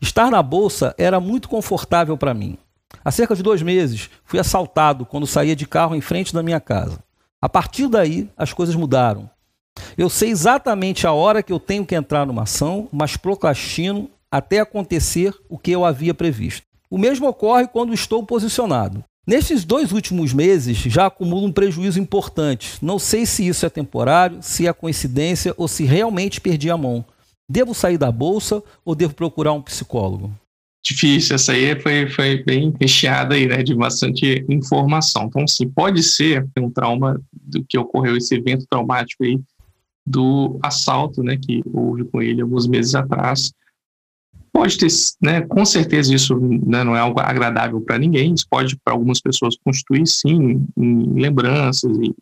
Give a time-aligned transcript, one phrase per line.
[0.00, 2.56] Estar na bolsa era muito confortável para mim.
[3.04, 6.60] Há cerca de dois meses, fui assaltado quando saía de carro em frente da minha
[6.60, 7.00] casa.
[7.42, 9.28] A partir daí, as coisas mudaram.
[9.98, 14.60] Eu sei exatamente a hora que eu tenho que entrar numa ação, mas procrastino até
[14.60, 16.66] acontecer o que eu havia previsto.
[16.90, 19.02] O mesmo ocorre quando estou posicionado.
[19.26, 22.76] Nestes dois últimos meses, já acumulo um prejuízo importante.
[22.82, 27.02] Não sei se isso é temporário, se é coincidência ou se realmente perdi a mão.
[27.48, 30.30] Devo sair da bolsa ou devo procurar um psicólogo?
[30.84, 31.34] difícil.
[31.34, 35.24] Essa aí foi, foi bem recheada aí, né, de bastante informação.
[35.24, 39.40] Então, sim, pode ser um trauma do que ocorreu, esse evento traumático aí
[40.06, 43.52] do assalto, né, que houve com ele alguns meses atrás.
[44.52, 44.88] Pode ter,
[45.20, 49.20] né, com certeza isso né, não é algo agradável para ninguém, isso pode para algumas
[49.20, 52.14] pessoas constituir sim em lembranças e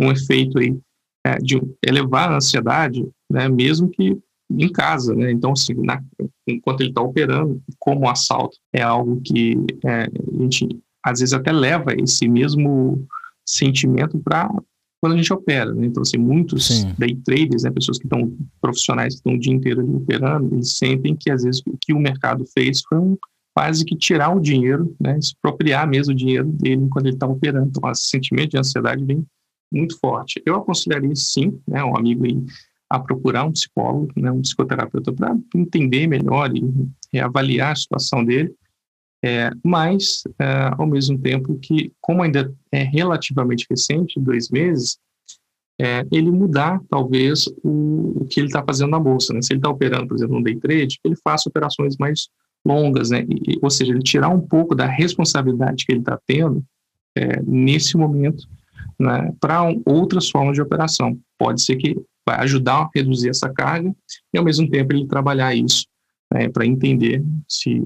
[0.00, 0.76] um efeito aí
[1.24, 4.16] é, de elevar a ansiedade, né, mesmo que
[4.50, 5.30] em casa, né?
[5.30, 6.02] Então, assim, na,
[6.46, 10.68] enquanto ele está operando, como assalto é algo que é, a gente
[11.02, 13.06] às vezes até leva esse mesmo
[13.44, 14.50] sentimento para
[15.02, 15.86] quando a gente opera, né?
[15.86, 16.94] Então, assim, muitos Sim.
[16.96, 20.76] day traders, né, pessoas que estão profissionais que estão o dia inteiro ali operando, eles
[20.78, 23.18] sentem que às vezes o que o mercado fez foi um,
[23.52, 27.66] quase que tirar o dinheiro, né, expropriar mesmo o dinheiro dele quando ele está operando.
[27.66, 29.26] Então, esse sentimento de ansiedade vem
[29.72, 30.40] muito forte.
[30.46, 32.40] Eu aconselharia sim, né, um amigo aí
[32.88, 36.62] a procurar um psicólogo, né, um psicoterapeuta, para entender melhor e
[37.12, 38.54] reavaliar a situação dele,
[39.24, 44.98] é, mas, é, ao mesmo tempo que, como ainda é relativamente recente, dois meses,
[45.80, 49.32] é, ele mudar, talvez, o, o que ele está fazendo na bolsa.
[49.32, 49.40] Né?
[49.42, 52.28] Se ele está operando, por exemplo, no day trade, ele faça operações mais
[52.64, 53.24] longas, né?
[53.28, 56.64] E, ou seja, ele tirar um pouco da responsabilidade que ele está tendo
[57.16, 58.46] é, nesse momento
[58.98, 61.18] né, para um, outras formas de operação.
[61.38, 61.96] Pode ser que
[62.26, 63.92] vai ajudar a reduzir essa carga
[64.32, 65.86] e, ao mesmo tempo, ele trabalhar isso
[66.32, 67.82] né, para entender se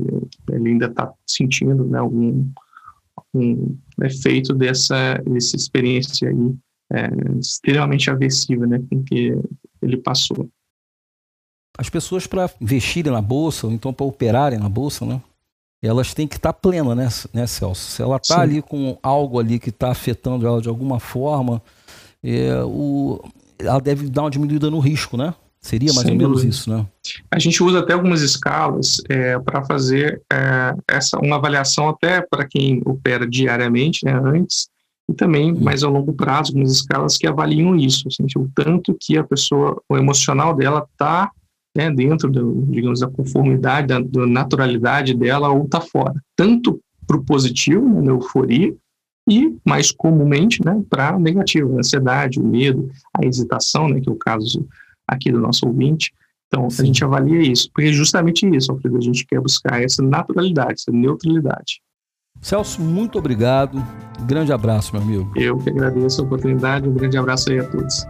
[0.51, 2.47] ele ainda está sentindo né, algum
[3.35, 6.55] um efeito dessa, dessa experiência aí
[6.93, 9.33] é, extremamente aversiva né, com que
[9.83, 10.49] ele passou.
[11.79, 15.21] As pessoas para investirem na bolsa, ou então para operarem na bolsa, né,
[15.83, 17.09] elas têm que estar tá plenas, né,
[17.41, 17.91] né, Celso?
[17.91, 21.63] Se ela está ali com algo ali que está afetando ela de alguma forma,
[22.23, 23.23] é, o,
[23.59, 25.35] ela deve dar uma diminuída no risco, né?
[25.61, 26.87] Seria mais Sem ou menos isso, né?
[27.31, 32.47] A gente usa até algumas escalas é, para fazer é, essa uma avaliação até para
[32.47, 34.69] quem opera diariamente, né, antes,
[35.09, 35.59] e também hum.
[35.61, 39.81] mais a longo prazo, algumas escalas que avaliam isso, assim, o tanto que a pessoa,
[39.89, 41.31] o emocional dela está
[41.77, 46.15] né, dentro, do, digamos, da conformidade, da, da naturalidade dela ou está fora.
[46.35, 48.75] Tanto para o positivo, né, na euforia,
[49.29, 54.17] e, mais comumente, né, para negativo, ansiedade, o medo, a hesitação, né, que é o
[54.17, 54.67] caso
[55.07, 56.13] aqui do nosso ouvinte.
[56.47, 56.83] Então, Sim.
[56.83, 60.75] a gente avalia isso, porque é justamente isso, Alfredo, a gente quer buscar essa naturalidade,
[60.75, 61.81] essa neutralidade.
[62.41, 63.83] Celso, muito obrigado.
[64.27, 65.33] grande abraço, meu amigo.
[65.35, 66.89] Eu que agradeço a oportunidade.
[66.89, 68.07] Um grande abraço aí a todos.